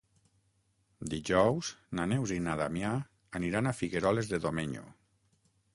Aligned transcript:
Dijous 1.11 1.69
na 1.99 2.07
Neus 2.15 2.33
i 2.39 2.41
na 2.49 2.57
Damià 2.63 2.95
aniran 3.43 3.69
a 3.75 3.79
Figueroles 3.83 4.35
de 4.35 4.43
Domenyo. 4.49 4.89